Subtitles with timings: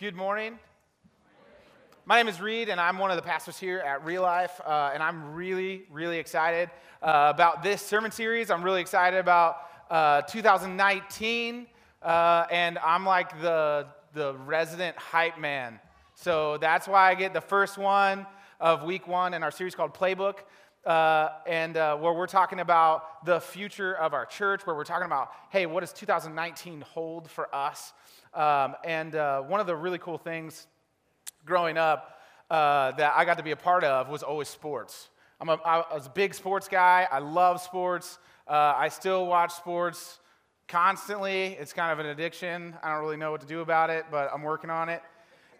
[0.00, 0.58] Good morning.
[2.06, 4.92] My name is Reed, and I'm one of the pastors here at Real Life, uh,
[4.94, 6.70] and I'm really, really excited
[7.02, 8.50] uh, about this sermon series.
[8.50, 9.58] I'm really excited about
[9.90, 11.66] uh, 2019,
[12.00, 15.78] uh, and I'm like the, the resident hype man.
[16.14, 18.26] So that's why I get the first one
[18.58, 20.36] of week one in our series called Playbook.
[20.84, 25.04] Uh, and uh, where we're talking about the future of our church, where we're talking
[25.04, 27.92] about, hey, what does 2019 hold for us?
[28.32, 30.66] Um, and uh, one of the really cool things
[31.44, 35.10] growing up uh, that I got to be a part of was always sports.
[35.40, 37.06] I'm a, I was a big sports guy.
[37.10, 38.18] I love sports.
[38.48, 40.18] Uh, I still watch sports
[40.66, 41.56] constantly.
[41.60, 42.74] It's kind of an addiction.
[42.82, 45.02] I don't really know what to do about it, but I'm working on it.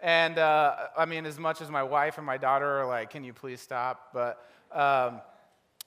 [0.03, 3.23] And uh, I mean, as much as my wife and my daughter are like, can
[3.23, 4.09] you please stop?
[4.15, 5.21] But, um,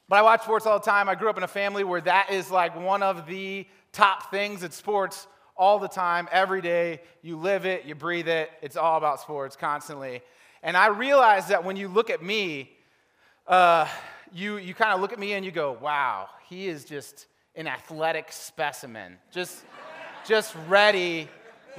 [0.07, 1.09] but I watch sports all the time.
[1.09, 4.63] I grew up in a family where that is like one of the top things
[4.63, 7.01] at sports all the time, every day.
[7.21, 8.51] You live it, you breathe it.
[8.61, 10.21] It's all about sports constantly.
[10.61, 12.71] And I realize that when you look at me,
[13.47, 13.87] uh,
[14.31, 17.67] you, you kind of look at me and you go, wow, he is just an
[17.67, 19.17] athletic specimen.
[19.31, 19.63] Just,
[20.25, 21.27] just ready,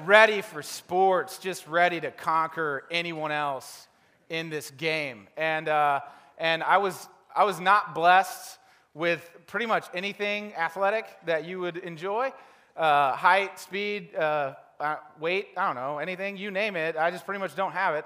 [0.04, 3.86] ready for sports, just ready to conquer anyone else
[4.28, 5.28] in this game.
[5.36, 6.00] And, uh,
[6.38, 8.58] and I, was, I was not blessed
[8.94, 12.32] with pretty much anything athletic that you would enjoy
[12.76, 16.96] uh, height, speed, uh, uh, weight, I don't know, anything, you name it.
[16.96, 18.04] I just pretty much don't have it.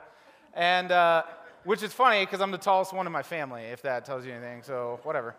[0.54, 1.22] And uh,
[1.64, 4.32] which is funny because I'm the tallest one in my family, if that tells you
[4.32, 4.62] anything.
[4.62, 5.34] So, whatever.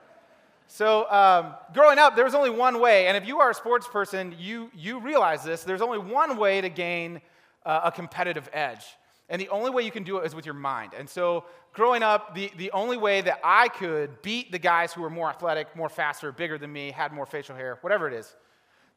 [0.72, 3.08] So, um, growing up, there was only one way.
[3.08, 5.64] And if you are a sports person, you, you realize this.
[5.64, 7.22] There's only one way to gain
[7.66, 8.86] uh, a competitive edge.
[9.30, 10.94] And the only way you can do it is with your mind.
[10.95, 15.02] And so, growing up, the, the only way that I could beat the guys who
[15.02, 18.36] were more athletic, more faster, bigger than me, had more facial hair, whatever it is,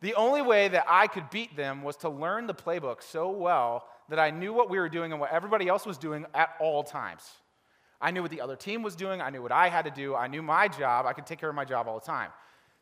[0.02, 3.88] the only way that I could beat them was to learn the playbook so well
[4.10, 6.82] that I knew what we were doing and what everybody else was doing at all
[6.82, 7.22] times.
[8.02, 9.22] I knew what the other team was doing.
[9.22, 10.14] I knew what I had to do.
[10.14, 11.06] I knew my job.
[11.06, 12.30] I could take care of my job all the time.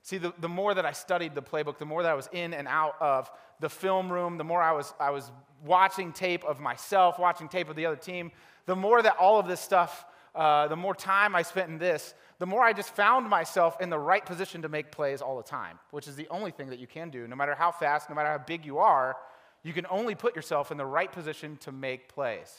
[0.02, 2.54] See, the, the more that I studied the playbook, the more that I was in
[2.54, 5.30] and out of the film room, the more I was, I was
[5.64, 8.32] watching tape of myself, watching tape of the other team,
[8.64, 12.14] the more that all of this stuff, uh, the more time I spent in this,
[12.38, 15.42] the more I just found myself in the right position to make plays all the
[15.42, 17.28] time, which is the only thing that you can do.
[17.28, 19.18] No matter how fast, no matter how big you are,
[19.62, 22.50] you can only put yourself in the right position to make plays.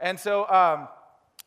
[0.00, 0.88] And so, um,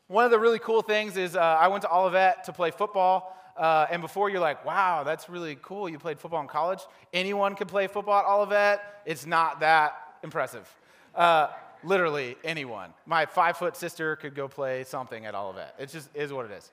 [0.07, 3.35] one of the really cool things is uh, I went to Olivet to play football.
[3.57, 5.87] Uh, and before you're like, wow, that's really cool.
[5.87, 6.81] You played football in college.
[7.13, 8.81] Anyone can play football at Olivet.
[9.05, 10.69] It's not that impressive.
[11.15, 11.47] Uh,
[11.83, 12.93] literally anyone.
[13.05, 15.73] My five foot sister could go play something at Olivet.
[15.79, 16.71] It just is what it is.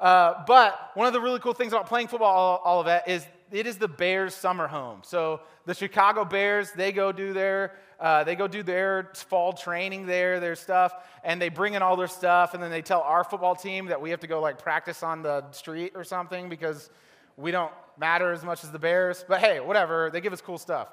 [0.00, 3.08] Uh, but one of the really cool things about playing football, all, all, of that,
[3.08, 5.00] is it is the Bears' summer home.
[5.04, 10.04] So the Chicago Bears, they go do their uh, they go do their fall training
[10.04, 10.92] there, their stuff,
[11.24, 14.00] and they bring in all their stuff, and then they tell our football team that
[14.00, 16.90] we have to go like practice on the street or something because
[17.38, 19.24] we don't matter as much as the Bears.
[19.26, 20.88] But hey, whatever, they give us cool stuff.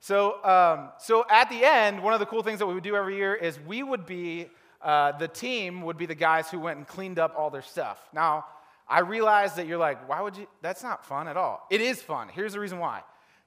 [0.00, 2.96] So, um, so at the end, one of the cool things that we would do
[2.96, 4.48] every year is we would be
[4.82, 8.08] uh, the team would be the guys who went and cleaned up all their stuff.
[8.12, 8.46] Now,
[8.90, 10.48] I realize that you're like, why would you?
[10.62, 11.64] That's not fun at all.
[11.70, 12.28] It is fun.
[12.28, 13.02] Here's the reason why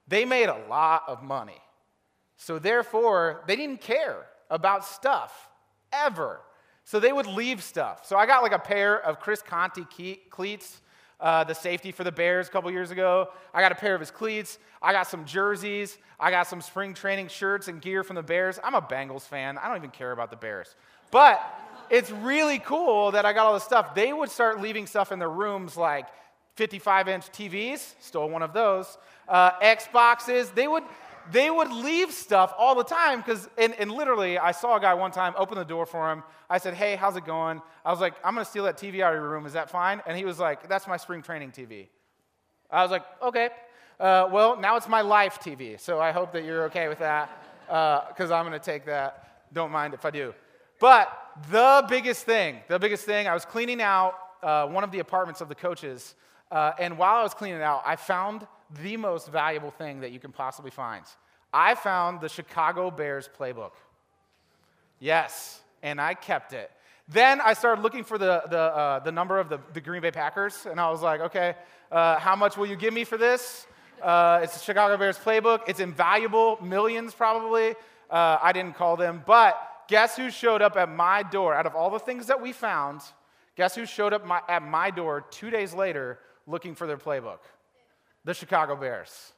[0.08, 1.60] they made a lot of money.
[2.36, 5.48] So, therefore, they didn't care about stuff
[5.92, 6.40] ever.
[6.84, 8.06] So, they would leave stuff.
[8.06, 9.84] So, I got like a pair of Chris Conte
[10.30, 10.80] cleats.
[11.20, 13.28] Uh, the safety for the Bears a couple years ago.
[13.54, 14.58] I got a pair of his cleats.
[14.82, 15.96] I got some jerseys.
[16.18, 18.58] I got some spring training shirts and gear from the Bears.
[18.62, 19.56] I'm a Bengals fan.
[19.56, 20.74] I don't even care about the Bears.
[21.12, 21.40] But
[21.90, 23.94] it's really cool that I got all this stuff.
[23.94, 26.06] They would start leaving stuff in their rooms like
[26.56, 30.54] 55 inch TVs, stole one of those, uh, Xboxes.
[30.54, 30.84] They would,
[31.30, 34.94] they would leave stuff all the time because, and, and literally, I saw a guy
[34.94, 36.22] one time open the door for him.
[36.48, 37.60] I said, Hey, how's it going?
[37.84, 39.46] I was like, I'm going to steal that TV out of your room.
[39.46, 40.00] Is that fine?
[40.06, 41.88] And he was like, That's my spring training TV.
[42.70, 43.48] I was like, Okay.
[43.98, 47.30] Uh, well, now it's my life TV, so I hope that you're okay with that
[47.66, 49.52] because uh, I'm going to take that.
[49.52, 50.34] Don't mind if I do.
[50.80, 51.08] But
[51.50, 55.40] the biggest thing, the biggest thing, I was cleaning out uh, one of the apartments
[55.40, 56.14] of the coaches,
[56.50, 58.46] uh, and while I was cleaning it out, I found
[58.82, 61.04] the most valuable thing that you can possibly find.
[61.52, 63.72] I found the Chicago Bears playbook.
[64.98, 66.70] Yes, and I kept it.
[67.08, 70.10] Then I started looking for the, the, uh, the number of the, the Green Bay
[70.10, 71.54] Packers, and I was like, okay,
[71.92, 73.66] uh, how much will you give me for this?
[74.02, 75.60] Uh, it's the Chicago Bears playbook.
[75.66, 77.74] It's invaluable, millions probably.
[78.10, 81.54] Uh, I didn't call them, but guess who showed up at my door?
[81.54, 83.02] Out of all the things that we found,
[83.56, 87.38] guess who showed up my, at my door two days later looking for their playbook?
[88.24, 89.32] The Chicago Bears.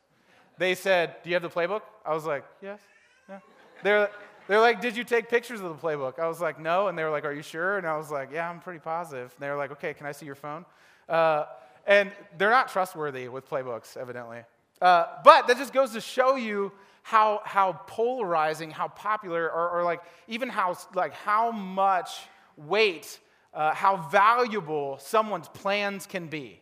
[0.58, 1.82] They said, Do you have the playbook?
[2.04, 2.81] I was like, Yes.
[3.28, 3.40] Yeah.
[3.82, 4.10] They're,
[4.48, 6.19] They're like, Did you take pictures of the playbook?
[6.19, 6.88] I was like, No.
[6.88, 7.78] And they were like, Are you sure?
[7.78, 9.32] And I was like, Yeah, I'm pretty positive.
[9.37, 10.64] And they were like, Okay, can I see your phone?
[11.08, 11.44] Uh,
[11.87, 14.40] and they're not trustworthy with playbooks, evidently.
[14.81, 16.72] Uh, but that just goes to show you
[17.06, 22.19] how, how polarizing, how popular, or, or like even how, like how much
[22.56, 23.20] weight,
[23.55, 26.61] uh, how valuable someone's plans can be.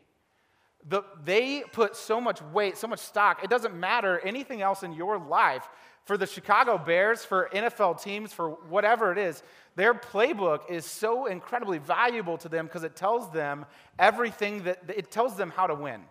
[0.86, 3.42] The, they put so much weight, so much stock.
[3.42, 5.66] It doesn't matter anything else in your life.
[6.04, 9.42] For the Chicago Bears, for NFL teams, for whatever it is,
[9.76, 13.64] their playbook is so incredibly valuable to them because it tells them
[13.98, 16.02] everything that it tells them how to win.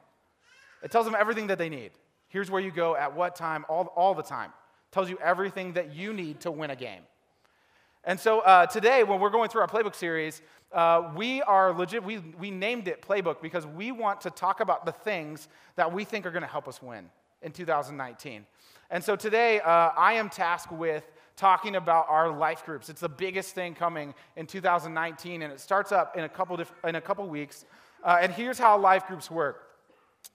[0.82, 1.92] It tells them everything that they need.
[2.34, 4.52] Here's where you go at what time, all, all the time.
[4.90, 7.04] Tells you everything that you need to win a game.
[8.06, 10.42] And so uh, today, when we're going through our playbook series,
[10.72, 14.84] uh, we are legit, we, we named it Playbook because we want to talk about
[14.84, 17.08] the things that we think are going to help us win
[17.44, 18.48] in 2019.
[18.90, 21.04] And so today, uh, I am tasked with
[21.36, 22.90] talking about our life groups.
[22.90, 26.96] It's the biggest thing coming in 2019, and it starts up in a couple, in
[26.96, 27.66] a couple weeks.
[28.04, 29.70] Uh, and here's how life groups work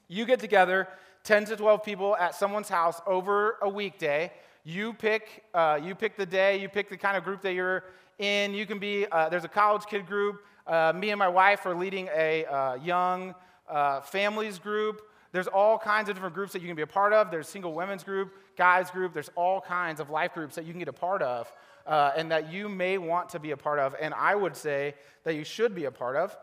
[0.08, 0.88] you get together,
[1.24, 4.32] 10 to 12 people at someone's house over a weekday.
[4.64, 7.84] You pick, uh, you pick the day, you pick the kind of group that you're
[8.18, 8.54] in.
[8.54, 10.42] You can be, uh, there's a college kid group.
[10.66, 13.34] Uh, me and my wife are leading a uh, young
[13.68, 15.02] uh, families group.
[15.32, 17.30] There's all kinds of different groups that you can be a part of.
[17.30, 19.14] There's single women's group, guys group.
[19.14, 21.50] There's all kinds of life groups that you can get a part of
[21.86, 23.94] uh, and that you may want to be a part of.
[24.00, 24.94] And I would say
[25.24, 26.36] that you should be a part of.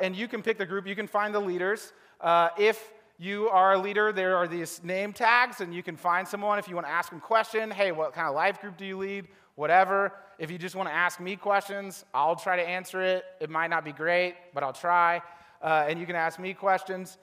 [0.00, 0.86] And you can pick the group.
[0.86, 1.92] You can find the leaders.
[2.58, 2.92] If
[3.22, 6.66] you are a leader, there are these name tags, and you can find someone if
[6.66, 7.70] you want to ask them a question.
[7.70, 9.28] Hey, what kind of life group do you lead?
[9.54, 10.12] Whatever.
[10.40, 13.24] If you just want to ask me questions, I'll try to answer it.
[13.38, 15.22] It might not be great, but I'll try.
[15.62, 17.16] Uh, and you can ask me questions.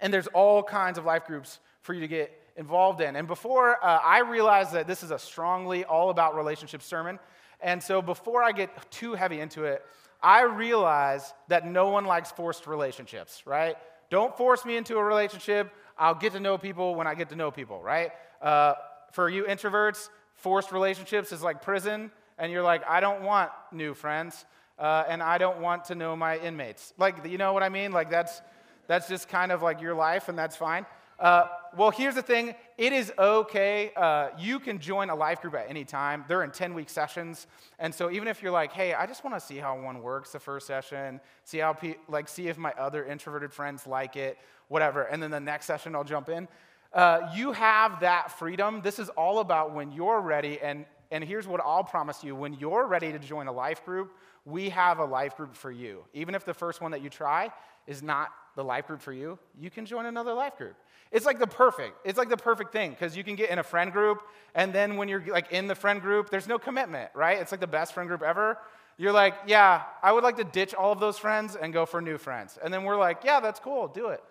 [0.00, 3.16] And there's all kinds of life groups for you to get involved in.
[3.16, 7.18] And before uh, I realized that this is a strongly all about relationship sermon,
[7.60, 9.84] and so before I get too heavy into it,
[10.22, 13.76] I realize that no one likes forced relationships, right?
[14.10, 15.72] Don't force me into a relationship.
[15.96, 18.10] I'll get to know people when I get to know people, right?
[18.42, 18.74] Uh,
[19.12, 23.94] for you introverts, forced relationships is like prison, and you're like, I don't want new
[23.94, 24.44] friends,
[24.78, 26.92] uh, and I don't want to know my inmates.
[26.98, 27.92] Like, you know what I mean?
[27.92, 28.40] Like, that's,
[28.86, 30.86] that's just kind of like your life, and that's fine.
[31.18, 33.92] Uh, well, here's the thing it is okay.
[33.96, 36.24] Uh, you can join a life group at any time.
[36.28, 37.46] They're in 10 week sessions.
[37.78, 40.32] And so even if you're like, hey, I just want to see how one works
[40.32, 44.38] the first session, see how, pe- like, see if my other introverted friends like it,
[44.68, 46.48] whatever, and then the next session I'll jump in.
[46.92, 48.80] Uh, you have that freedom.
[48.82, 50.58] This is all about when you're ready.
[50.60, 54.12] And, and here's what I'll promise you when you're ready to join a life group,
[54.44, 56.04] we have a life group for you.
[56.14, 57.52] Even if the first one that you try
[57.86, 60.76] is not the life group for you, you can join another life group.
[61.12, 63.62] It's like the perfect, it's like the perfect thing because you can get in a
[63.62, 64.22] friend group,
[64.54, 67.38] and then when you're like in the friend group, there's no commitment, right?
[67.38, 68.58] It's like the best friend group ever.
[68.96, 72.00] You're like, yeah, I would like to ditch all of those friends and go for
[72.00, 72.58] new friends.
[72.62, 74.22] And then we're like, yeah, that's cool, do it.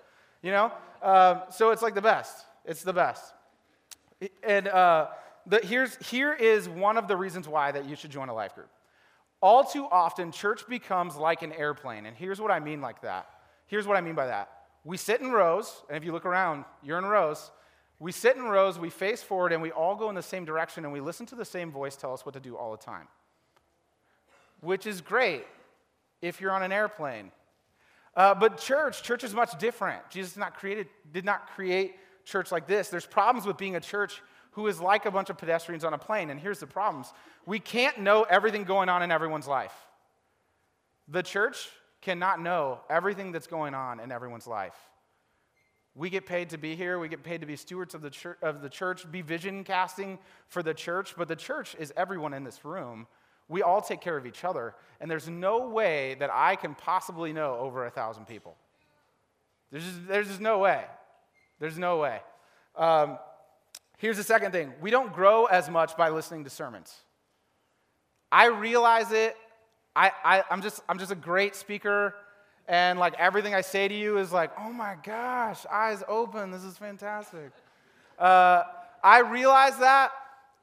[0.41, 0.71] You know?
[1.01, 2.45] Um, so it's like the best.
[2.65, 3.33] It's the best.
[4.43, 5.07] And uh,
[5.47, 8.53] the, here's, here is one of the reasons why that you should join a life
[8.53, 8.69] group.
[9.41, 12.05] All too often, church becomes like an airplane.
[12.05, 13.29] And here's what I mean like that.
[13.67, 14.49] Here's what I mean by that.
[14.83, 17.51] We sit in rows, and if you look around, you're in rows.
[17.99, 20.85] We sit in rows, we face forward, and we all go in the same direction,
[20.85, 23.07] and we listen to the same voice tell us what to do all the time.
[24.61, 25.45] Which is great
[26.21, 27.31] if you're on an airplane.
[28.15, 30.01] Uh, but church, church is much different.
[30.09, 30.55] Jesus not
[31.13, 32.89] did not create church like this.
[32.89, 35.97] There's problems with being a church who is like a bunch of pedestrians on a
[35.97, 36.29] plane.
[36.29, 37.13] And here's the problems
[37.45, 39.73] we can't know everything going on in everyone's life.
[41.07, 41.69] The church
[42.01, 44.75] cannot know everything that's going on in everyone's life.
[45.95, 46.99] We get paid to be here.
[46.99, 50.19] We get paid to be stewards of the, church, of the church, be vision casting
[50.47, 51.15] for the church.
[51.17, 53.07] But the church is everyone in this room.
[53.49, 54.75] We all take care of each other.
[55.01, 58.55] And there's no way that I can possibly know over a thousand people.
[59.71, 60.85] There's just, there's just no way.
[61.59, 62.21] There's no way.
[62.75, 63.17] Um,
[63.99, 66.93] here's the second thing we don't grow as much by listening to sermons.
[68.31, 69.37] I realize it
[69.95, 72.15] I, I, I'm, just, I'm just a great speaker,
[72.67, 76.63] and like everything I say to you is like, oh my gosh, eyes open, this
[76.63, 77.51] is fantastic.
[78.17, 78.63] Uh,
[79.03, 80.11] I realize that,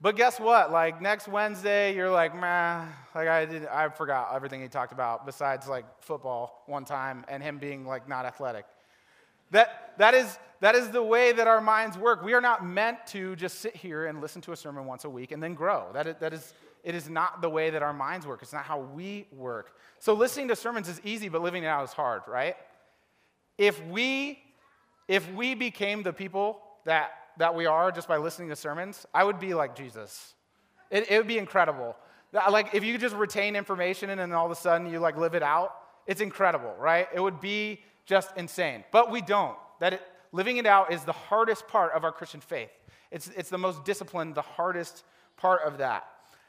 [0.00, 0.72] but guess what?
[0.72, 5.26] Like next Wednesday, you're like, man, like I did, I forgot everything he talked about
[5.26, 8.64] besides like football one time and him being like not athletic.
[9.50, 12.22] That, that, is, that is the way that our minds work.
[12.22, 15.10] We are not meant to just sit here and listen to a sermon once a
[15.10, 15.86] week and then grow.
[15.92, 16.54] That is, that is
[16.86, 18.42] it is not the way that our minds work.
[18.42, 19.76] It's not how we work.
[19.98, 22.56] So listening to sermons is easy, but living it out is hard, right?
[23.58, 24.38] If we
[25.08, 29.24] if we became the people that that we are just by listening to sermons, I
[29.24, 30.34] would be like Jesus.
[30.90, 31.96] It, it would be incredible.
[32.32, 35.34] Like if you just retain information and then all of a sudden you like live
[35.34, 35.74] it out,
[36.06, 37.08] it's incredible, right?
[37.12, 38.84] It would be just insane.
[38.92, 39.56] But we don't.
[39.80, 42.70] That it, living it out is the hardest part of our Christian faith.
[43.10, 45.04] It's, it's the most disciplined, the hardest
[45.36, 46.06] part of that.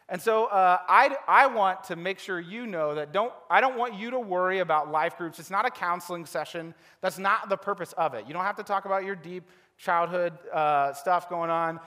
[0.10, 3.78] And so uh, I, I want to make sure you know that don't, I don't
[3.78, 5.38] want you to worry about life groups.
[5.38, 6.74] It's not a counseling session.
[7.02, 8.26] That's not the purpose of it.
[8.26, 9.44] You don't have to talk about your deep
[9.78, 11.80] childhood uh, stuff going on.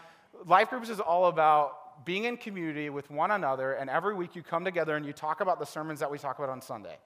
[0.47, 4.43] Life groups is all about being in community with one another, and every week you
[4.43, 6.97] come together and you talk about the sermons that we talk about on Sunday.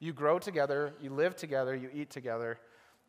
[0.00, 2.58] You grow together, you live together, you eat together.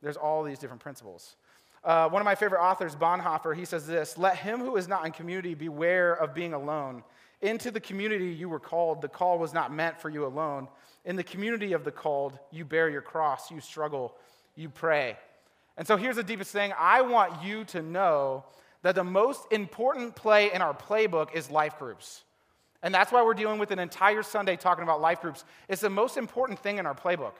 [0.01, 1.35] There's all these different principles.
[1.83, 5.05] Uh, one of my favorite authors, Bonhoeffer, he says this Let him who is not
[5.05, 7.03] in community beware of being alone.
[7.41, 10.67] Into the community you were called, the call was not meant for you alone.
[11.03, 14.15] In the community of the called, you bear your cross, you struggle,
[14.55, 15.17] you pray.
[15.77, 18.45] And so here's the deepest thing I want you to know
[18.81, 22.23] that the most important play in our playbook is life groups.
[22.81, 25.43] And that's why we're dealing with an entire Sunday talking about life groups.
[25.67, 27.33] It's the most important thing in our playbook.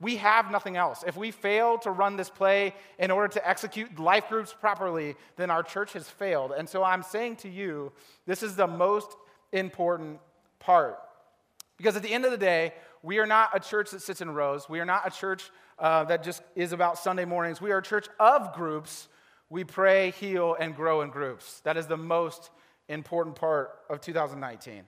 [0.00, 1.04] We have nothing else.
[1.06, 5.50] If we fail to run this play in order to execute life groups properly, then
[5.50, 6.52] our church has failed.
[6.56, 7.92] And so I'm saying to you,
[8.26, 9.16] this is the most
[9.52, 10.20] important
[10.58, 10.98] part.
[11.78, 14.30] Because at the end of the day, we are not a church that sits in
[14.30, 14.68] rows.
[14.68, 17.60] We are not a church uh, that just is about Sunday mornings.
[17.60, 19.08] We are a church of groups.
[19.48, 21.60] We pray, heal, and grow in groups.
[21.60, 22.50] That is the most
[22.88, 24.84] important part of 2019.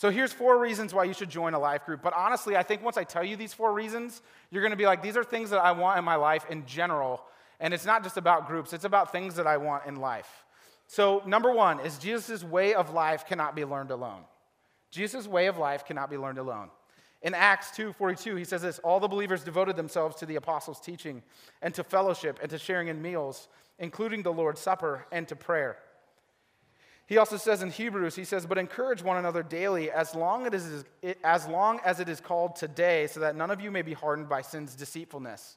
[0.00, 2.00] So here's four reasons why you should join a life group.
[2.00, 4.86] But honestly, I think once I tell you these four reasons, you're going to be
[4.86, 7.22] like, these are things that I want in my life in general.
[7.60, 10.46] And it's not just about groups, it's about things that I want in life.
[10.86, 14.22] So, number one is Jesus' way of life cannot be learned alone.
[14.90, 16.70] Jesus' way of life cannot be learned alone.
[17.20, 21.22] In Acts 2:42, he says this, all the believers devoted themselves to the apostles' teaching
[21.60, 25.76] and to fellowship and to sharing in meals, including the Lord's Supper and to prayer.
[27.10, 30.64] He also says in Hebrews, he says, but encourage one another daily as long as,
[30.64, 33.82] it is, as long as it is called today, so that none of you may
[33.82, 35.56] be hardened by sin's deceitfulness.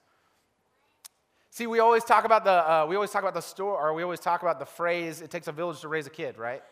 [1.51, 4.01] See, we always talk about the uh, we always talk about the store, or we
[4.01, 6.63] always talk about the phrase "it takes a village to raise a kid," right?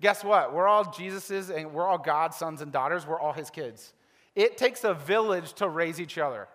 [0.00, 0.54] Guess what?
[0.54, 3.08] We're all Jesus's, and we're all God's sons and daughters.
[3.08, 3.92] We're all His kids.
[4.36, 6.46] It takes a village to raise each other.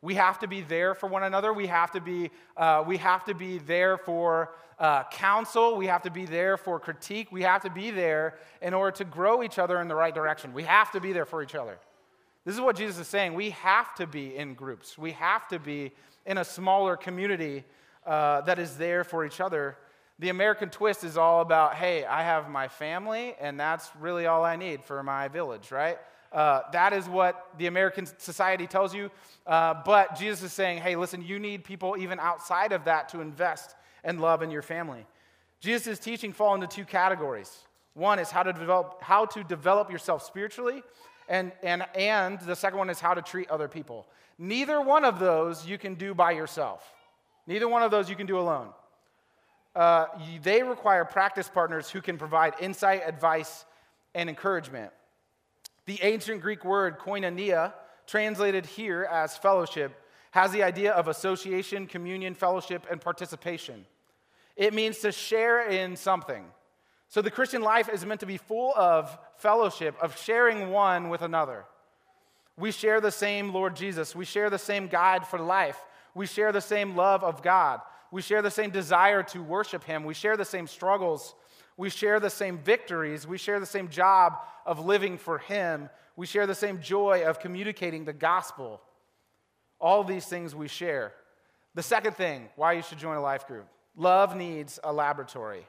[0.00, 1.52] We have to be there for one another.
[1.52, 5.76] We have to be uh, we have to be there for uh, counsel.
[5.76, 7.32] We have to be there for critique.
[7.32, 10.52] We have to be there in order to grow each other in the right direction.
[10.52, 11.78] We have to be there for each other.
[12.44, 13.34] This is what Jesus is saying.
[13.34, 14.96] We have to be in groups.
[14.96, 15.92] We have to be
[16.24, 17.64] in a smaller community
[18.06, 19.76] uh, that is there for each other.
[20.20, 24.44] The American twist is all about, hey, I have my family, and that's really all
[24.44, 25.98] I need for my village, right?
[26.32, 29.10] Uh, that is what the American society tells you.
[29.46, 33.20] Uh, but Jesus is saying, hey, listen, you need people even outside of that to
[33.20, 35.06] invest and love in your family.
[35.60, 37.64] Jesus' teaching fall into two categories.
[37.94, 40.82] One is how to develop, how to develop yourself spiritually,
[41.28, 44.06] and, and, and the second one is how to treat other people.
[44.38, 46.84] Neither one of those you can do by yourself.
[47.46, 48.68] Neither one of those you can do alone.
[49.74, 50.06] Uh,
[50.42, 53.64] they require practice partners who can provide insight, advice,
[54.14, 54.92] and encouragement.
[55.88, 57.72] The ancient Greek word koinonia,
[58.06, 59.98] translated here as fellowship,
[60.32, 63.86] has the idea of association, communion, fellowship, and participation.
[64.54, 66.44] It means to share in something.
[67.08, 71.22] So the Christian life is meant to be full of fellowship, of sharing one with
[71.22, 71.64] another.
[72.58, 74.14] We share the same Lord Jesus.
[74.14, 75.82] We share the same guide for life.
[76.14, 77.80] We share the same love of God.
[78.10, 80.04] We share the same desire to worship Him.
[80.04, 81.34] We share the same struggles.
[81.78, 83.26] We share the same victories.
[83.26, 84.34] We share the same job
[84.66, 85.88] of living for Him.
[86.16, 88.82] We share the same joy of communicating the gospel.
[89.80, 91.12] All these things we share.
[91.76, 93.66] The second thing why you should join a life group
[93.96, 95.66] love needs a laboratory.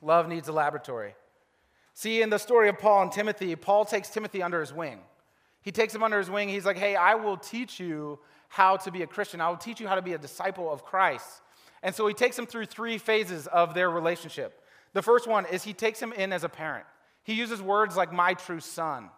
[0.00, 1.14] Love needs a laboratory.
[1.92, 4.98] See, in the story of Paul and Timothy, Paul takes Timothy under his wing.
[5.60, 6.48] He takes him under his wing.
[6.48, 8.18] He's like, hey, I will teach you
[8.48, 9.40] how to be a Christian.
[9.40, 11.42] I will teach you how to be a disciple of Christ.
[11.82, 14.60] And so he takes him through three phases of their relationship.
[14.94, 16.86] The first one is he takes him in as a parent.
[17.24, 19.10] He uses words like my true son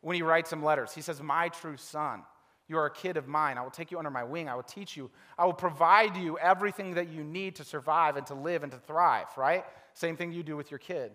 [0.00, 0.92] when he writes him letters.
[0.94, 2.22] He says, My true son,
[2.66, 3.58] you are a kid of mine.
[3.58, 4.48] I will take you under my wing.
[4.48, 5.10] I will teach you.
[5.38, 8.78] I will provide you everything that you need to survive and to live and to
[8.78, 9.64] thrive, right?
[9.94, 11.12] Same thing you do with your kid.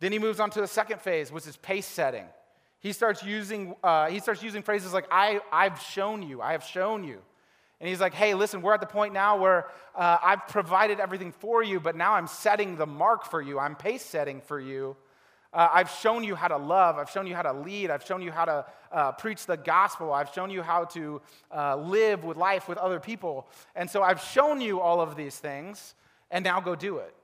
[0.00, 2.26] Then he moves on to the second phase, which is pace setting.
[2.80, 6.64] He starts using, uh, he starts using phrases like, I, I've shown you, I have
[6.64, 7.22] shown you.
[7.84, 11.32] And he's like, hey, listen, we're at the point now where uh, I've provided everything
[11.32, 13.58] for you, but now I'm setting the mark for you.
[13.58, 14.96] I'm pace setting for you.
[15.52, 16.96] Uh, I've shown you how to love.
[16.96, 17.90] I've shown you how to lead.
[17.90, 20.14] I've shown you how to uh, preach the gospel.
[20.14, 21.20] I've shown you how to
[21.54, 23.46] uh, live with life with other people.
[23.76, 25.94] And so I've shown you all of these things,
[26.30, 27.14] and now go do it.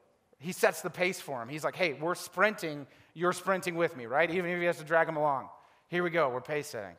[0.40, 1.49] he sets the pace for him.
[1.49, 4.31] He's like, hey, we're sprinting, you're sprinting with me, right?
[4.31, 5.49] Even if he has to drag him along.
[5.88, 6.97] Here we go, we're pace setting.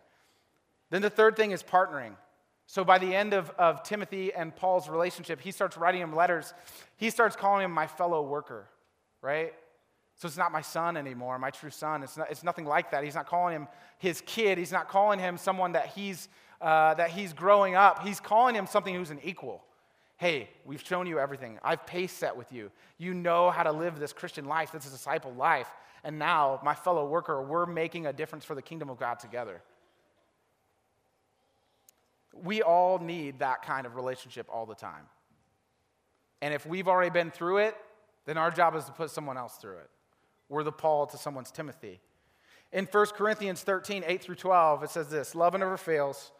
[0.89, 2.15] Then the third thing is partnering.
[2.71, 6.53] So by the end of, of Timothy and Paul's relationship, he starts writing him letters.
[6.95, 8.65] He starts calling him my fellow worker,
[9.21, 9.53] right?
[10.15, 12.01] So it's not my son anymore, my true son.
[12.01, 13.03] It's, not, it's nothing like that.
[13.03, 14.57] He's not calling him his kid.
[14.57, 16.29] He's not calling him someone that he's,
[16.61, 18.03] uh, that he's growing up.
[18.03, 19.61] He's calling him something who's an equal.
[20.15, 21.59] Hey, we've shown you everything.
[21.65, 22.71] I've pace set with you.
[22.97, 25.67] You know how to live this Christian life, this disciple life.
[26.05, 29.61] And now, my fellow worker, we're making a difference for the kingdom of God together.
[32.33, 35.05] We all need that kind of relationship all the time.
[36.41, 37.75] And if we've already been through it,
[38.25, 39.89] then our job is to put someone else through it.
[40.49, 41.99] We're the Paul to someone's Timothy.
[42.71, 46.31] In 1 Corinthians 13, 8 through 12, it says this Love never fails,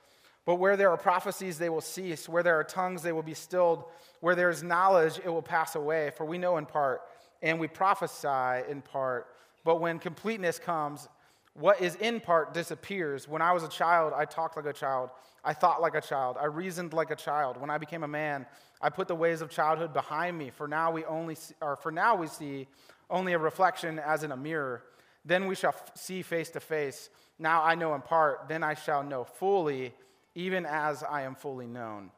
[0.45, 2.27] but where there are prophecies, they will cease.
[2.27, 3.83] Where there are tongues, they will be stilled.
[4.21, 6.12] Where there is knowledge, it will pass away.
[6.15, 7.01] For we know in part,
[7.41, 9.27] and we prophesy in part.
[9.63, 11.07] But when completeness comes,
[11.53, 13.27] what is in part disappears.
[13.27, 15.10] When I was a child, I talked like a child.
[15.43, 16.38] I thought like a child.
[16.39, 17.58] I reasoned like a child.
[17.58, 18.46] When I became a man,
[18.81, 20.50] I put the ways of childhood behind me.
[20.50, 22.67] For now we only see, or for now we see
[23.10, 24.84] only a reflection as in a mirror.
[25.25, 27.10] Then we shall f- see face to face.
[27.38, 29.93] Now I know in part, then I shall know fully,
[30.36, 32.12] even as I am fully known.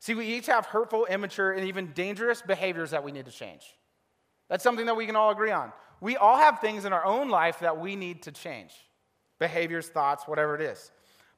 [0.00, 3.74] See, we each have hurtful, immature, and even dangerous behaviors that we need to change.
[4.48, 5.72] That's something that we can all agree on.
[6.00, 8.72] We all have things in our own life that we need to change
[9.38, 10.90] behaviors, thoughts, whatever it is.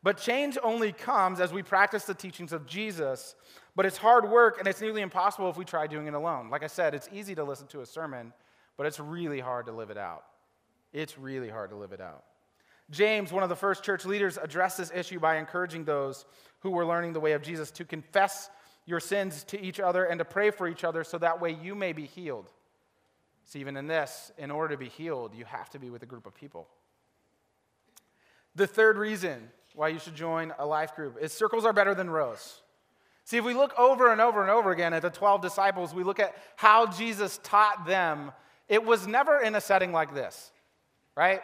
[0.02, 3.36] But change only comes as we practice the teachings of Jesus.
[3.76, 6.50] But it's hard work and it's nearly impossible if we try doing it alone.
[6.50, 8.32] Like I said, it's easy to listen to a sermon,
[8.76, 10.24] but it's really hard to live it out.
[10.92, 12.24] It's really hard to live it out.
[12.90, 16.26] James, one of the first church leaders, addressed this issue by encouraging those
[16.60, 18.50] who were learning the way of Jesus to confess
[18.84, 21.74] your sins to each other and to pray for each other so that way you
[21.74, 22.52] may be healed.
[23.44, 26.06] See, even in this, in order to be healed, you have to be with a
[26.06, 26.68] group of people.
[28.54, 32.10] The third reason why you should join a life group is circles are better than
[32.10, 32.62] rows.
[33.24, 36.02] See, if we look over and over and over again at the 12 disciples, we
[36.02, 38.32] look at how Jesus taught them
[38.68, 40.50] it was never in a setting like this,
[41.14, 41.42] right?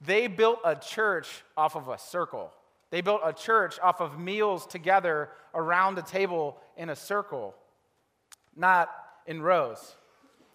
[0.00, 2.52] They built a church off of a circle.
[2.90, 7.54] They built a church off of meals together around a table in a circle,
[8.56, 8.90] not
[9.26, 9.96] in rows.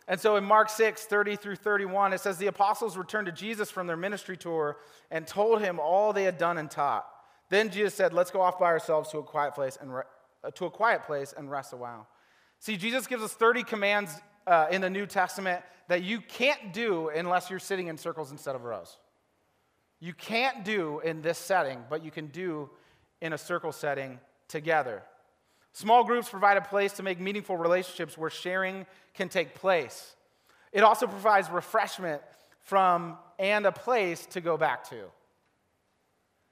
[0.08, 3.72] And so in Mark 6, 30 through 31, it says the apostles returned to Jesus
[3.72, 4.78] from their ministry tour
[5.10, 7.08] and told him all they had done and taught.
[7.50, 10.04] Then Jesus said, Let's go off by ourselves to a quiet place and, re-
[10.44, 12.08] uh, to a quiet place and rest a while.
[12.60, 14.12] See, Jesus gives us 30 commands
[14.48, 18.56] uh, in the New Testament that you can't do unless you're sitting in circles instead
[18.56, 18.98] of rows.
[20.00, 22.70] You can't do in this setting, but you can do
[23.22, 25.04] in a circle setting together.
[25.74, 30.16] Small groups provide a place to make meaningful relationships where sharing can take place.
[30.72, 32.22] It also provides refreshment
[32.62, 35.04] from and a place to go back to.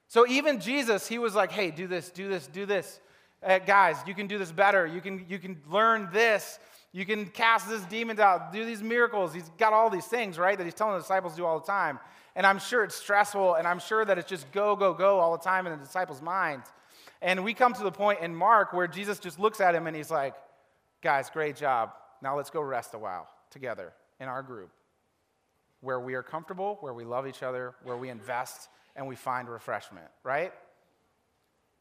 [0.08, 3.00] So even Jesus, he was like, hey, do this, do this, do this.
[3.42, 4.86] Uh, guys, you can do this better.
[4.86, 6.58] You can, you can learn this.
[6.92, 9.32] You can cast this demons out, do these miracles.
[9.32, 11.66] He's got all these things, right, that he's telling the disciples to do all the
[11.66, 11.98] time.
[12.36, 15.32] And I'm sure it's stressful, and I'm sure that it's just go, go, go all
[15.32, 16.68] the time in the disciples' minds.
[17.22, 19.96] And we come to the point in Mark where Jesus just looks at him and
[19.96, 20.34] he's like,
[21.02, 21.90] guys, great job.
[22.20, 24.70] Now let's go rest a while together in our group
[25.80, 29.48] where we are comfortable, where we love each other, where we invest and we find
[29.48, 30.52] refreshment, right?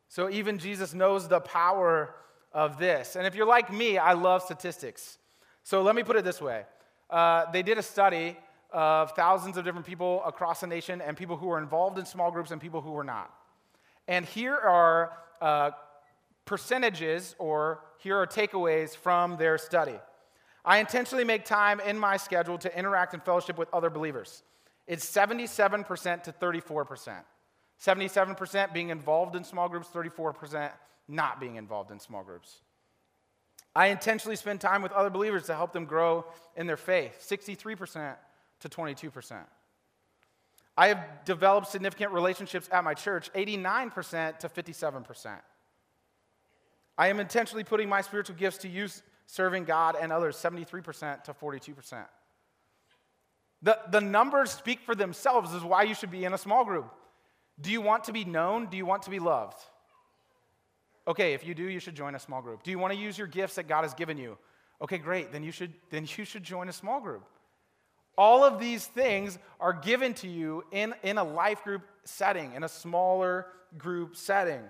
[0.10, 2.14] So even Jesus knows the power
[2.54, 3.16] of this.
[3.16, 5.18] And if you're like me, I love statistics.
[5.64, 6.66] So let me put it this way
[7.10, 8.38] uh, they did a study
[8.72, 12.32] of thousands of different people across the nation and people who were involved in small
[12.32, 13.32] groups and people who were not.
[14.08, 15.72] And here are uh,
[16.46, 20.00] percentages, or here are takeaways from their study.
[20.64, 24.44] I intentionally make time in my schedule to interact and fellowship with other believers.
[24.88, 27.24] It's 77% to 34%.
[27.84, 30.72] 77% being involved in small groups, 34%
[31.08, 32.62] not being involved in small groups.
[33.76, 36.26] I intentionally spend time with other believers to help them grow
[36.56, 38.16] in their faith, 63%
[38.60, 39.40] to 22%.
[40.82, 45.40] I have developed significant relationships at my church, 89% to 57%.
[46.98, 51.34] I am intentionally putting my spiritual gifts to use serving God and others, 73% to
[51.36, 52.06] 42%.
[53.62, 56.92] The, the numbers speak for themselves, is why you should be in a small group.
[57.60, 58.66] Do you want to be known?
[58.66, 59.60] Do you want to be loved?
[61.08, 62.64] Okay, if you do, you should join a small group.
[62.64, 64.36] Do you want to use your gifts that God has given you?
[64.82, 65.32] Okay, great.
[65.32, 67.24] Then you should then you should join a small group.
[68.22, 72.64] All of these things are given to you in, in a life group setting, in
[72.64, 73.48] a smaller
[73.80, 74.62] group setting.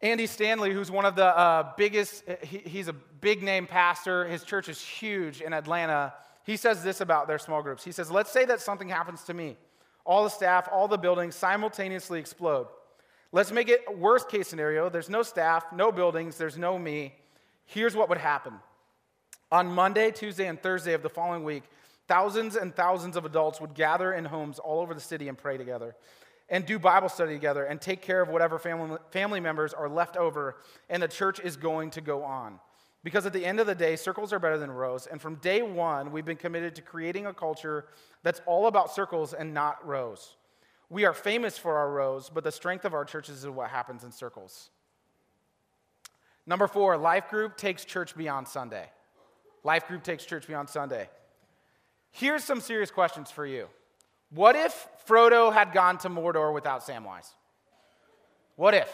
[0.00, 4.24] Andy Stanley, who's one of the uh, biggest, he, he's a big name pastor.
[4.24, 6.14] His church is huge in Atlanta.
[6.44, 7.84] He says this about their small groups.
[7.84, 9.58] He says, Let's say that something happens to me.
[10.06, 12.68] All the staff, all the buildings simultaneously explode.
[13.30, 14.88] Let's make it worst case scenario.
[14.88, 17.14] There's no staff, no buildings, there's no me.
[17.66, 18.54] Here's what would happen.
[19.52, 21.64] On Monday, Tuesday, and Thursday of the following week,
[22.08, 25.56] thousands and thousands of adults would gather in homes all over the city and pray
[25.56, 25.96] together
[26.48, 30.16] and do Bible study together and take care of whatever family, family members are left
[30.16, 30.56] over,
[30.88, 32.60] and the church is going to go on.
[33.02, 35.06] Because at the end of the day, circles are better than rows.
[35.06, 37.86] And from day one, we've been committed to creating a culture
[38.22, 40.36] that's all about circles and not rows.
[40.88, 44.02] We are famous for our rows, but the strength of our churches is what happens
[44.04, 44.70] in circles.
[46.46, 48.88] Number four, life group takes church beyond Sunday.
[49.64, 51.08] Life group takes church beyond Sunday.
[52.16, 53.66] Here's some serious questions for you.
[54.30, 57.28] What if Frodo had gone to Mordor without Samwise?
[58.56, 58.90] What if?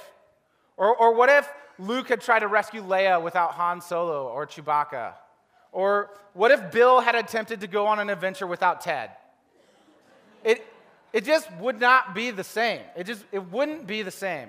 [0.76, 5.12] Or, or what if Luke had tried to rescue Leia without Han Solo or Chewbacca?
[5.70, 9.10] Or what if Bill had attempted to go on an adventure without Ted?
[10.42, 10.66] It,
[11.12, 12.80] it just would not be the same.
[12.96, 14.48] It just it wouldn't be the same.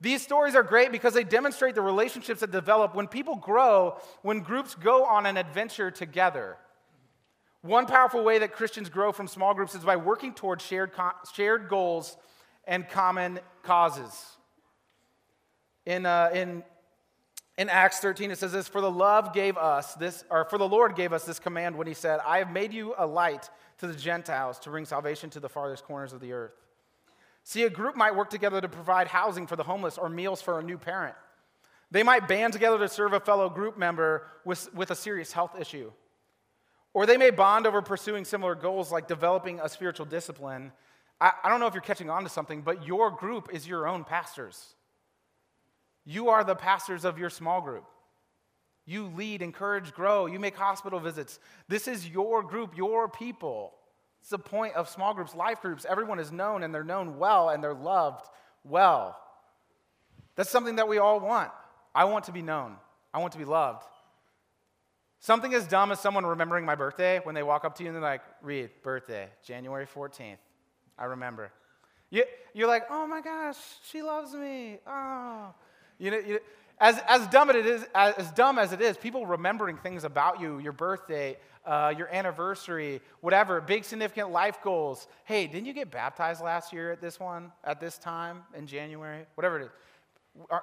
[0.00, 4.40] These stories are great because they demonstrate the relationships that develop when people grow, when
[4.40, 6.56] groups go on an adventure together.
[7.66, 10.92] One powerful way that Christians grow from small groups is by working towards shared,
[11.34, 12.16] shared goals
[12.64, 14.36] and common causes.
[15.84, 16.62] In, uh, in,
[17.58, 20.68] in Acts 13, it says this For the love gave us this, or for the
[20.68, 23.88] Lord gave us this command when he said, I have made you a light to
[23.88, 26.54] the Gentiles to bring salvation to the farthest corners of the earth.
[27.42, 30.60] See, a group might work together to provide housing for the homeless or meals for
[30.60, 31.16] a new parent.
[31.90, 35.58] They might band together to serve a fellow group member with, with a serious health
[35.58, 35.90] issue.
[36.96, 40.72] Or they may bond over pursuing similar goals like developing a spiritual discipline.
[41.20, 43.86] I, I don't know if you're catching on to something, but your group is your
[43.86, 44.74] own pastors.
[46.06, 47.84] You are the pastors of your small group.
[48.86, 50.24] You lead, encourage, grow.
[50.24, 51.38] You make hospital visits.
[51.68, 53.74] This is your group, your people.
[54.22, 55.84] It's the point of small groups, life groups.
[55.86, 58.24] Everyone is known and they're known well and they're loved
[58.64, 59.18] well.
[60.34, 61.50] That's something that we all want.
[61.94, 62.76] I want to be known,
[63.12, 63.84] I want to be loved.
[65.26, 67.96] Something as dumb as someone remembering my birthday when they walk up to you and
[67.96, 70.36] they're like, Reed, birthday, January 14th.
[70.96, 71.50] I remember.
[72.10, 72.22] You,
[72.54, 73.56] you're like, oh my gosh,
[73.90, 74.78] she loves me.
[74.86, 75.52] Oh.
[75.98, 76.38] You know, you,
[76.78, 80.40] as, as, dumb it is, as, as, dumb as it is, people remembering things about
[80.40, 85.08] you, your birthday, uh, your anniversary, whatever, big significant life goals.
[85.24, 89.26] Hey, didn't you get baptized last year at this one, at this time in January?
[89.34, 89.70] Whatever it is.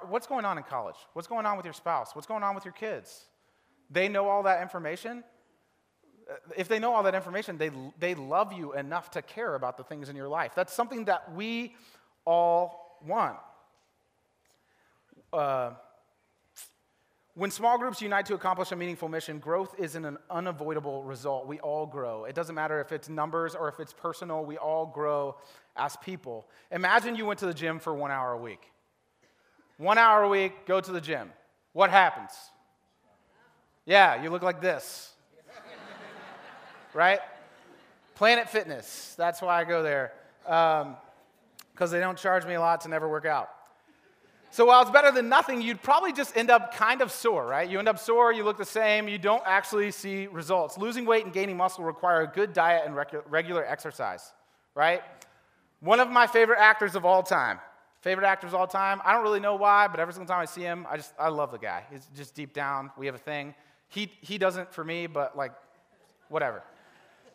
[0.08, 0.96] What's going on in college?
[1.12, 2.14] What's going on with your spouse?
[2.14, 3.26] What's going on with your kids?
[3.90, 5.24] They know all that information.
[6.30, 9.76] Uh, if they know all that information, they, they love you enough to care about
[9.76, 10.52] the things in your life.
[10.54, 11.74] That's something that we
[12.24, 13.36] all want.
[15.32, 15.72] Uh,
[17.36, 21.48] when small groups unite to accomplish a meaningful mission, growth is an unavoidable result.
[21.48, 22.26] We all grow.
[22.26, 25.36] It doesn't matter if it's numbers or if it's personal, we all grow
[25.76, 26.48] as people.
[26.70, 28.70] Imagine you went to the gym for one hour a week.
[29.78, 31.32] One hour a week, go to the gym.
[31.72, 32.30] What happens?
[33.86, 35.12] Yeah, you look like this.
[36.94, 37.20] right?
[38.14, 39.14] Planet Fitness.
[39.16, 40.12] That's why I go there.
[40.42, 43.50] Because um, they don't charge me a lot to never work out.
[44.54, 47.68] So while it's better than nothing, you'd probably just end up kind of sore, right?
[47.68, 50.78] You end up sore, you look the same, you don't actually see results.
[50.78, 54.32] Losing weight and gaining muscle require a good diet and regular exercise,
[54.76, 55.02] right?
[55.80, 57.58] One of my favorite actors of all time,
[58.00, 59.00] favorite actors of all time.
[59.04, 61.30] I don't really know why, but every single time I see him, I just I
[61.30, 61.82] love the guy.
[61.90, 62.92] He's just deep down.
[62.96, 63.56] We have a thing.
[63.94, 65.52] He, he doesn't for me, but like,
[66.28, 66.64] whatever.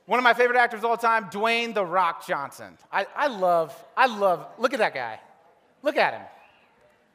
[0.07, 2.77] One of my favorite actors of all time, Dwayne The Rock Johnson.
[2.91, 5.21] I, I love, I love, look at that guy.
[5.83, 6.25] Look at him.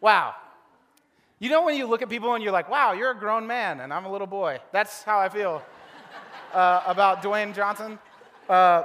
[0.00, 0.34] Wow.
[1.38, 3.80] You know when you look at people and you're like, wow, you're a grown man
[3.80, 4.60] and I'm a little boy.
[4.72, 5.62] That's how I feel
[6.54, 7.98] uh, about Dwayne Johnson.
[8.48, 8.84] Uh,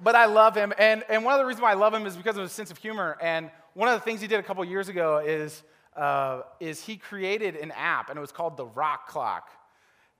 [0.00, 0.72] but I love him.
[0.78, 2.70] And, and one of the reasons why I love him is because of his sense
[2.70, 3.18] of humor.
[3.20, 5.64] And one of the things he did a couple years ago is
[5.96, 9.48] uh, is he created an app, and it was called the Rock Clock.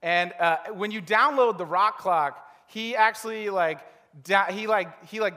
[0.01, 3.79] And uh, when you download the Rock Clock, he actually like
[4.23, 5.35] da- he like he like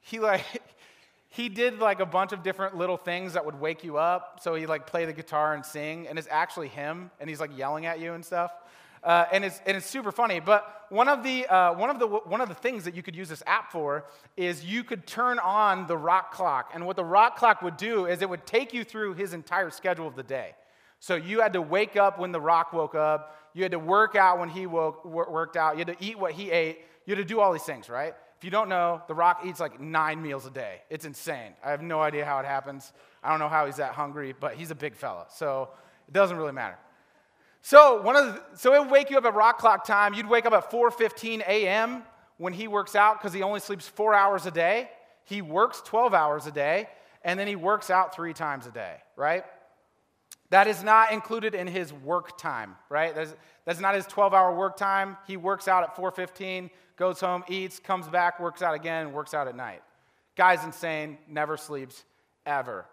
[0.00, 0.44] he like
[1.28, 4.40] he did like a bunch of different little things that would wake you up.
[4.42, 7.56] So he like play the guitar and sing, and it's actually him, and he's like
[7.56, 8.52] yelling at you and stuff.
[9.02, 10.40] Uh, and, it's, and it's super funny.
[10.40, 13.16] But one of, the, uh, one, of the, one of the things that you could
[13.16, 14.04] use this app for
[14.36, 16.72] is you could turn on the rock clock.
[16.74, 19.70] And what the rock clock would do is it would take you through his entire
[19.70, 20.54] schedule of the day.
[20.98, 23.36] So you had to wake up when the rock woke up.
[23.52, 25.74] You had to work out when he woke, worked out.
[25.74, 26.80] You had to eat what he ate.
[27.06, 28.14] You had to do all these things, right?
[28.38, 30.80] If you don't know, The Rock eats like nine meals a day.
[30.88, 31.52] It's insane.
[31.64, 32.92] I have no idea how it happens.
[33.22, 35.68] I don't know how he's that hungry, but he's a big fella, so
[36.08, 36.78] it doesn't really matter.
[37.62, 40.14] So one of the, so it would wake you up at rock clock time.
[40.14, 42.02] You'd wake up at 4:15 a.m.
[42.38, 44.90] when he works out because he only sleeps four hours a day.
[45.24, 46.88] He works 12 hours a day,
[47.22, 49.44] and then he works out three times a day, right?
[50.50, 53.14] That is not included in his work time, right?
[53.14, 53.34] That's,
[53.64, 55.16] that's not his 12-hour work time.
[55.26, 59.46] He works out at 4:15, goes home, eats, comes back, works out again, works out
[59.46, 59.82] at night.
[60.36, 62.04] Guy's insane, never sleeps
[62.44, 62.86] ever.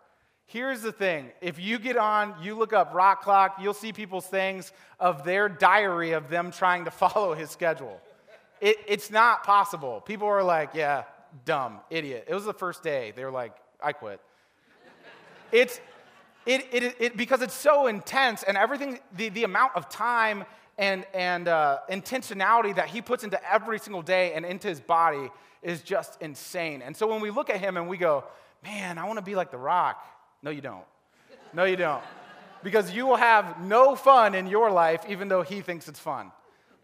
[0.46, 4.28] Here's the thing if you get on, you look up Rock Clock, you'll see people's
[4.28, 8.00] things of their diary of them trying to follow his schedule.
[8.62, 10.02] It, it's not possible.
[10.02, 11.04] People are like, yeah,
[11.46, 12.26] dumb, idiot.
[12.28, 13.14] It was the first day.
[13.16, 14.20] They were like, I quit.
[15.52, 15.80] It's,
[16.48, 20.46] it, it, it, because it's so intense and everything, the, the amount of time
[20.78, 25.30] and, and uh, intentionality that he puts into every single day and into his body
[25.62, 26.82] is just insane.
[26.82, 28.24] And so when we look at him and we go,
[28.64, 30.02] man, I want to be like The Rock.
[30.42, 30.86] No, you don't.
[31.54, 32.04] No, you don't.
[32.64, 36.32] Because you will have no fun in your life, even though he thinks it's fun.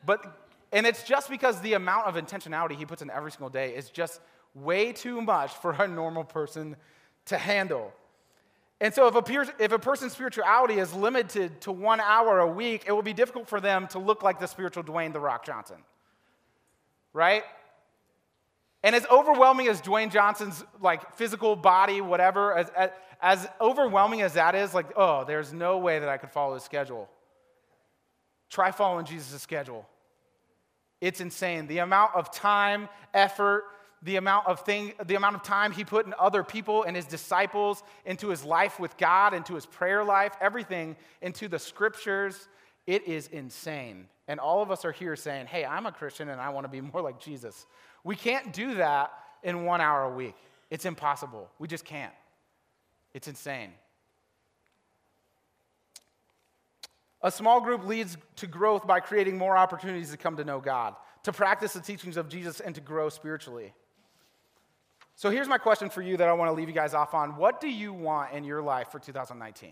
[0.06, 0.26] But,
[0.73, 3.89] and it's just because the amount of intentionality he puts in every single day is
[3.89, 4.19] just
[4.54, 6.76] way too much for a normal person
[7.28, 7.93] to handle.
[8.84, 12.84] And so, if a, if a person's spirituality is limited to one hour a week,
[12.86, 15.78] it will be difficult for them to look like the spiritual Dwayne The Rock Johnson.
[17.13, 17.43] Right?
[18.84, 22.89] And as overwhelming as Dwayne Johnson's like physical body, whatever, as, as,
[23.22, 26.63] as overwhelming as that is, like, oh, there's no way that I could follow his
[26.63, 27.10] schedule.
[28.50, 29.88] Try following Jesus' schedule.
[31.00, 31.67] It's insane.
[31.67, 33.63] The amount of time, effort,
[34.04, 37.06] the amount of thing, the amount of time he put in other people and his
[37.06, 42.48] disciples, into his life with God, into his prayer life, everything into the scriptures.
[42.86, 44.08] It is insane.
[44.28, 46.70] And all of us are here saying, hey, I'm a Christian and I want to
[46.70, 47.66] be more like Jesus.
[48.04, 49.12] We can't do that
[49.42, 50.36] in one hour a week.
[50.70, 51.50] It's impossible.
[51.60, 52.13] We just can't.
[53.13, 53.72] It's insane.
[57.22, 60.96] A small group leads to growth by creating more opportunities to come to know God,
[61.24, 63.74] to practice the teachings of Jesus, and to grow spiritually.
[65.15, 67.36] So here's my question for you that I want to leave you guys off on.
[67.36, 69.69] What do you want in your life for 2019?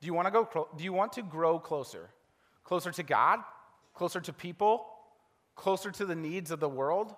[0.00, 2.10] Do you want to go do you want to grow closer?
[2.64, 3.40] Closer to God?
[3.94, 4.86] Closer to people?
[5.54, 7.14] Closer to the needs of the world?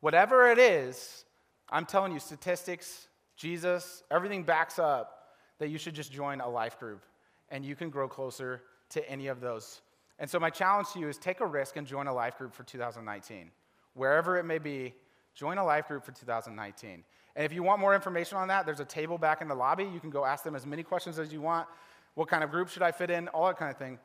[0.00, 1.24] Whatever it is,
[1.68, 6.78] I'm telling you statistics, Jesus, everything backs up that you should just join a life
[6.80, 7.04] group
[7.50, 9.82] and you can grow closer to any of those.
[10.18, 12.54] And so, my challenge to you is take a risk and join a life group
[12.54, 13.50] for 2019.
[13.94, 14.94] Wherever it may be,
[15.34, 17.04] join a life group for 2019.
[17.36, 19.84] And if you want more information on that, there's a table back in the lobby.
[19.84, 21.68] You can go ask them as many questions as you want.
[22.14, 23.28] What kind of group should I fit in?
[23.28, 23.98] All that kind of thing.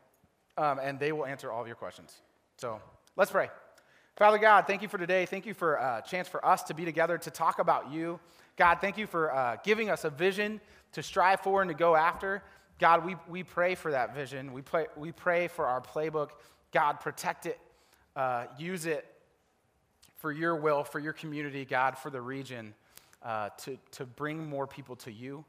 [0.58, 2.22] Um, and they will answer all of your questions.
[2.58, 2.80] So,
[3.18, 3.50] let's pray.
[4.16, 5.26] Father God, thank you for today.
[5.26, 8.20] Thank you for a chance for us to be together to talk about you.
[8.56, 10.62] God, thank you for uh, giving us a vision
[10.94, 12.42] to strive for and to go after.
[12.80, 14.54] God, we, we pray for that vision.
[14.54, 16.30] We, pray, we pray for our playbook.
[16.72, 17.60] God, protect it,
[18.16, 19.06] uh, use it
[20.26, 22.74] for your will, for your community, God, for the region,
[23.22, 25.46] uh, to, to bring more people to you,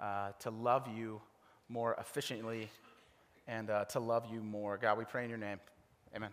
[0.00, 1.20] uh, to love you
[1.68, 2.68] more efficiently,
[3.46, 4.76] and uh, to love you more.
[4.76, 5.60] God, we pray in your name.
[6.16, 6.30] Amen.